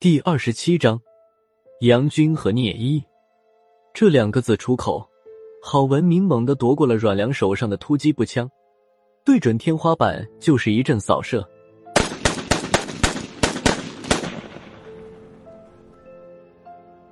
[0.00, 1.00] 第二十七章，
[1.80, 3.02] 杨军和聂一
[3.92, 5.04] 这两个字出口，
[5.60, 8.48] 郝文明猛地夺过了阮良手上的突击步枪，
[9.24, 11.44] 对准天花板就是一阵扫射。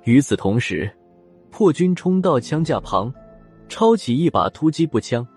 [0.05, 0.89] 与此同时，
[1.51, 3.13] 破军冲到枪架旁，
[3.67, 5.27] 抄起一把突击步枪，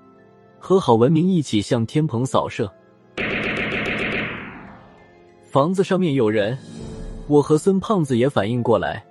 [0.60, 2.72] 和郝文明一起向天棚扫射。
[5.42, 6.56] 房子上面有人。
[7.30, 9.04] 我和孙胖子也反应过来，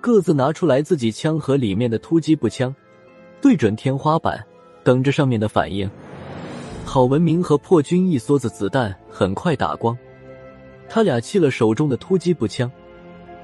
[0.00, 2.74] 各自拿出来自己枪盒里面的突击步枪，
[3.38, 4.42] 对准天花板，
[4.82, 5.88] 等着上面的反应。
[6.86, 9.94] 郝文明和破军一梭子子弹很快打光，
[10.88, 12.72] 他俩弃了手中的突击步枪，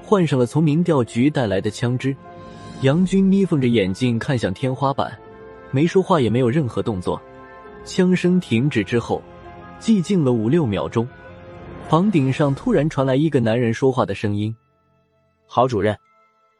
[0.01, 2.15] 换上了从民调局带来的枪支。
[2.81, 5.15] 杨军眯缝着眼睛看向天花板，
[5.69, 7.21] 没说话，也没有任何动作。
[7.85, 9.21] 枪声停止之后，
[9.79, 11.07] 寂静了五六秒钟。
[11.89, 14.53] 房顶上突然传来一个男人说话的声音
[15.47, 15.97] ：“郝主任，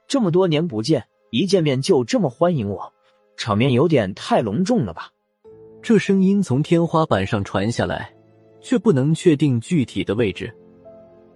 [0.08, 2.94] 这么多年不见，一见面就这么欢迎我，
[3.36, 5.10] 场面有点太隆重了吧？”
[5.84, 8.10] 这声音从天花板上传下来，
[8.62, 10.50] 却不能确定具体的位置。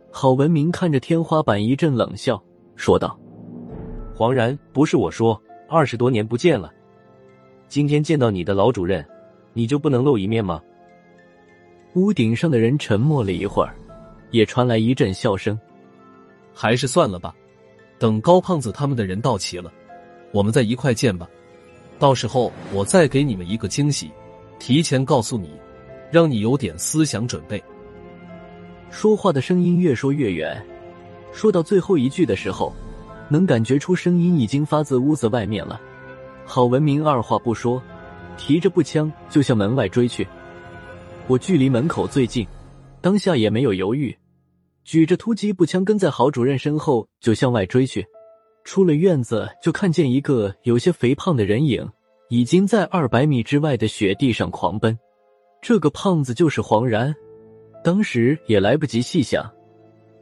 [0.10, 2.42] 郝文明看着天花板一阵冷笑，
[2.78, 3.20] 说道
[4.16, 6.72] ：“黄然，不是我说，二十多年不见了，
[7.68, 9.06] 今天见到你的老主任，
[9.52, 10.62] 你就不能露一面吗？”
[11.96, 13.76] 屋顶上的人沉默了一会儿。
[14.32, 15.58] 也传来一阵笑声，
[16.54, 17.34] 还是算了吧。
[18.00, 19.72] 等高胖子他们的人到齐了，
[20.32, 21.30] 我们再一块见吧。
[22.00, 24.10] 到时候我再给你们一个惊喜，
[24.58, 25.52] 提前告诉你，
[26.10, 27.64] 让你有点思想准备。
[28.90, 30.60] 说话的声音越说越远，
[31.32, 32.74] 说到最后一句的时候，
[33.30, 35.80] 能感觉出声音已经发自屋子外面了。
[36.44, 37.82] 郝文明二话不说，
[38.36, 40.28] 提着步枪就向门外追去。
[41.28, 42.46] 我距离门口最近，
[43.00, 44.14] 当下也没有犹豫。
[44.84, 48.06] 举着突击步枪跟在郝主任身后就向外追去，
[48.64, 51.88] 出了院子就看见一个有些肥胖的人影，
[52.30, 54.98] 已经在二百米之外的雪地上狂奔。
[55.62, 57.14] 这个胖子就是黄然，
[57.84, 59.48] 当时也来不及细想，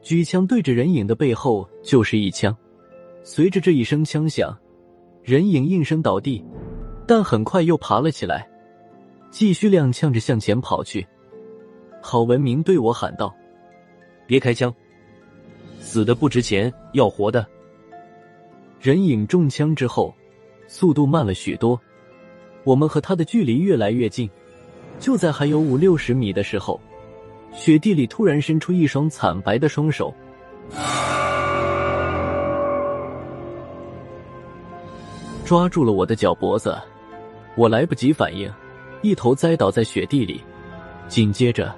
[0.01, 2.55] 举枪对着人影的背后就是一枪。
[3.23, 4.57] 随着这一声枪响，
[5.23, 6.43] 人影应声倒地，
[7.07, 8.49] 但很快又爬了起来，
[9.31, 11.07] 继续踉跄着向前跑去。
[12.01, 13.33] 郝文明对我喊道。
[14.29, 14.71] 别开枪，
[15.79, 17.43] 死的不值钱，要活的。
[18.79, 20.13] 人影中枪之后，
[20.67, 21.81] 速度慢了许多，
[22.63, 24.29] 我们和他的距离越来越近。
[24.99, 26.79] 就在还有五六十米的时候，
[27.51, 30.13] 雪地里突然伸出一双惨白的双手，
[35.43, 36.77] 抓住了我的脚脖子。
[37.55, 38.47] 我来不及反应，
[39.01, 40.39] 一头栽倒在雪地里，
[41.07, 41.75] 紧接着。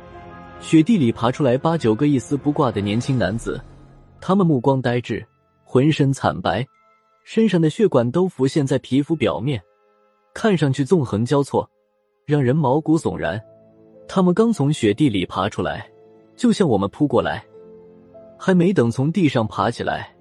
[0.61, 3.59] 雪地里爬出来八九个一丝不挂的年轻男子，
[4.22, 5.25] 他们目光呆滞，
[5.63, 6.66] 浑身惨白，
[7.25, 9.61] 身上的血管都浮现在皮肤表面，
[10.35, 11.67] 看上去纵横交错，
[12.25, 13.41] 让人毛骨悚然。
[14.07, 15.89] 他们刚从雪地里爬出来，
[16.35, 17.43] 就向我们扑过来，
[18.38, 20.16] 还没等从地上爬起来，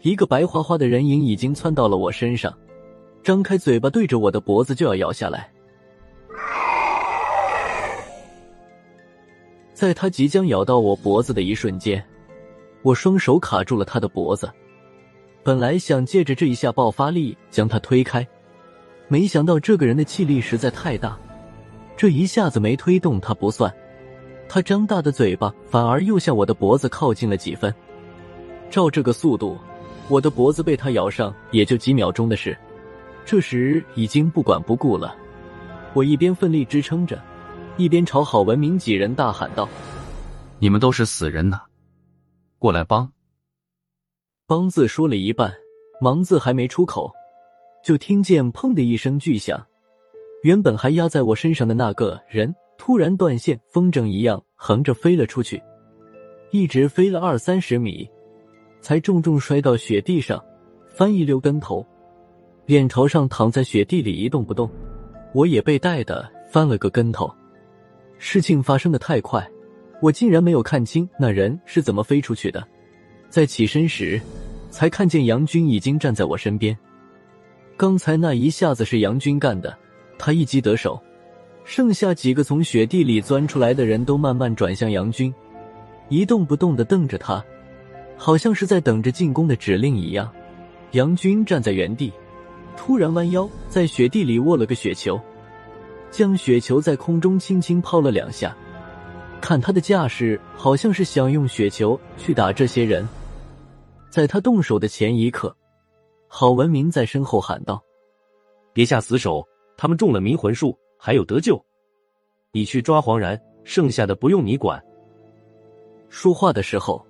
[0.00, 2.52] 一个白花花的人影已经窜到了我身上，
[3.22, 5.52] 张开嘴巴对着我的脖子就要咬下来。
[9.76, 12.02] 在他即将咬到我脖子的一瞬间，
[12.80, 14.50] 我双手卡住了他的脖子。
[15.42, 18.26] 本来想借着这一下爆发力将他推开，
[19.06, 21.18] 没想到这个人的气力实在太大，
[21.94, 23.70] 这一下子没推动他不算，
[24.48, 27.72] 他张大的嘴巴反而又向我的脖子靠近了几分。
[28.70, 29.58] 照这个速度，
[30.08, 32.56] 我的脖子被他咬上也就几秒钟的事。
[33.26, 35.14] 这时已经不管不顾了，
[35.92, 37.22] 我一边奋力支撑着。
[37.78, 39.68] 一边朝郝文明几人大喊道
[40.58, 41.60] ：“你们都是死人呐，
[42.58, 43.12] 过来帮！”
[44.48, 45.52] 帮字说了一半，
[46.00, 47.12] 忙字还没出口，
[47.84, 49.62] 就听见“砰”的一声巨响。
[50.42, 55.62] 原本还压在我身上的那个人突然断线，风筝一样横着飞了出去，
[56.52, 58.08] 一直飞了二三十米，
[58.80, 60.42] 才重重摔到雪地上，
[60.88, 61.84] 翻一溜跟头，
[62.64, 64.70] 脸朝上躺在雪地里一动不动。
[65.34, 67.30] 我也被带的翻了个跟头。
[68.18, 69.46] 事情发生的太快，
[70.00, 72.66] 我竟然没有看清那人是怎么飞出去的。
[73.28, 74.20] 在起身时，
[74.70, 76.76] 才看见杨军已经站在我身边。
[77.76, 79.76] 刚才那一下子是杨军干的，
[80.18, 80.98] 他一击得手，
[81.64, 85.32] 剩下几个从雪地里钻出来的人都慢慢转向杨军，
[86.08, 87.44] 一动不动的瞪着他，
[88.16, 90.32] 好像是在等着进攻的指令一样。
[90.92, 92.10] 杨军站在原地，
[92.76, 95.20] 突然弯腰在雪地里握了个雪球。
[96.10, 98.56] 将雪球在空中轻轻抛了两下，
[99.40, 103.06] 看他的架势，好像是想用雪球去打这些人。
[104.08, 105.54] 在他动手的前一刻，
[106.26, 107.82] 郝文明在身后喊道
[108.72, 111.62] ：“别下死手，他们中了迷魂术，还有得救。
[112.52, 114.82] 你去抓黄然，剩下的不用你管。”
[116.08, 117.04] 说话的时候，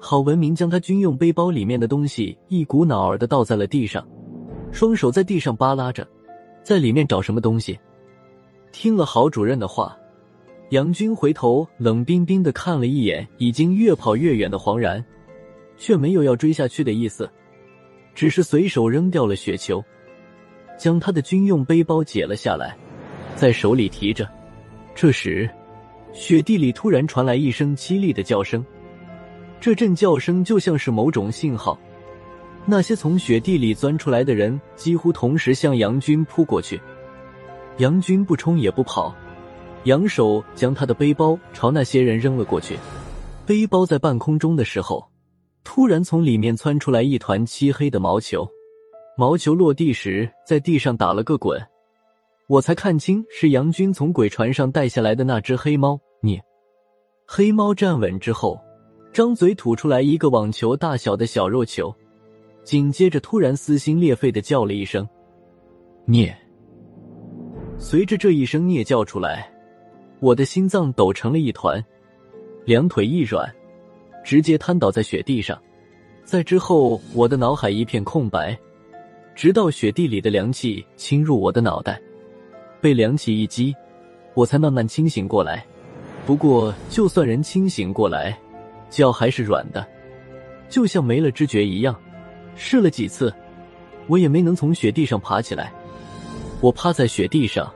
[0.00, 4.04] 郝文明将他军用背包里面的东西一股脑儿的倒在了地上，
[4.72, 6.04] 双手在地上扒拉着，
[6.64, 7.78] 在里面找什么东西。
[8.72, 9.96] 听了郝主任的话。
[10.70, 15.04] 杨军回头冷冰冰的看了一眼已经越跑越远的黄然，
[15.76, 17.28] 却没有要追下去的意思，
[18.14, 19.82] 只是随手扔掉了雪球，
[20.78, 22.76] 将他的军用背包解了下来，
[23.34, 24.30] 在手里提着。
[24.94, 25.50] 这时，
[26.12, 28.64] 雪地里突然传来一声凄厉的叫声，
[29.60, 31.76] 这阵叫声就像是某种信号。
[32.64, 36.80] 那些从雪地里钻出来的人几乎同时向杨军扑过去，
[37.80, 39.14] 杨军不冲也不跑。
[39.84, 42.76] 扬手将他的背包朝那些人扔了过去，
[43.46, 45.02] 背包在半空中的时候，
[45.64, 48.46] 突然从里面窜出来一团漆黑的毛球，
[49.16, 51.58] 毛球落地时在地上打了个滚，
[52.48, 55.98] 我才看清是杨军从鬼船上带下来的那只黑猫。
[56.20, 56.38] 你，
[57.26, 58.60] 黑猫站稳之后，
[59.10, 61.94] 张嘴吐出来一个网球大小的小肉球，
[62.62, 65.08] 紧接着突然撕心裂肺的叫了一声
[66.04, 66.36] “孽”，
[67.80, 69.50] 随着这一声孽叫出来。
[70.20, 71.82] 我的心脏抖成了一团，
[72.66, 73.50] 两腿一软，
[74.22, 75.58] 直接瘫倒在雪地上。
[76.22, 78.56] 在之后，我的脑海一片空白，
[79.34, 81.98] 直到雪地里的凉气侵入我的脑袋，
[82.82, 83.74] 被凉气一击，
[84.34, 85.64] 我才慢慢清醒过来。
[86.26, 88.38] 不过，就算人清醒过来，
[88.90, 89.84] 脚还是软的，
[90.68, 91.98] 就像没了知觉一样。
[92.54, 93.32] 试了几次，
[94.06, 95.72] 我也没能从雪地上爬起来。
[96.60, 97.72] 我趴在雪地上。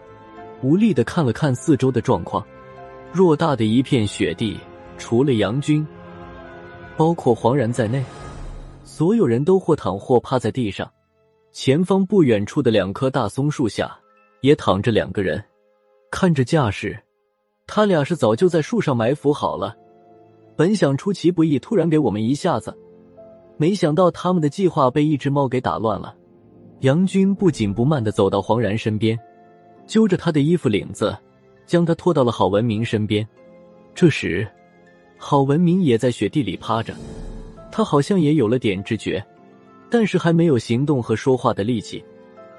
[0.63, 2.43] 无力的看了看四周的状况，
[3.13, 4.59] 偌大的一片雪地，
[4.97, 5.87] 除了杨军，
[6.97, 8.03] 包括黄然在内，
[8.83, 10.91] 所有人都或躺或趴在地上。
[11.53, 13.95] 前方不远处的两棵大松树下，
[14.41, 15.45] 也躺着两个人。
[16.11, 16.99] 看这架势，
[17.67, 19.77] 他俩是早就在树上埋伏好了。
[20.57, 22.75] 本想出其不意，突然给我们一下子，
[23.59, 26.17] 没想到他们的计划被一只猫给打乱了。
[26.85, 29.19] 杨军不紧不慢的走到黄然身边。
[29.87, 31.17] 揪着他的衣服领子，
[31.65, 33.27] 将他拖到了郝文明身边。
[33.95, 34.47] 这时，
[35.17, 36.95] 郝文明也在雪地里趴着，
[37.73, 39.25] 他好像也有了点知觉，
[39.91, 42.05] 但是还没有行动和说话的力气。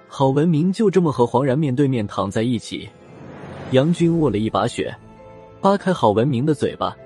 [0.07, 2.89] 郝文明就这么和黄然面对面躺在一起。
[3.73, 4.91] 杨军握了一把雪，
[5.61, 6.97] 扒开郝文明的嘴巴，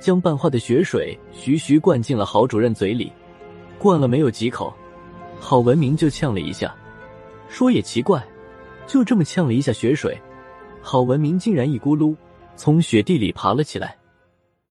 [0.00, 3.12] 将半化的雪水徐徐灌进了郝主任嘴里。
[3.78, 4.72] 灌了没有几口，
[5.40, 6.74] 郝文明就呛了一下。
[7.48, 8.22] 说也奇怪。
[8.86, 10.18] 就这么呛了一下雪水，
[10.80, 12.16] 郝文明竟然一咕噜
[12.56, 13.94] 从雪地里爬了起来。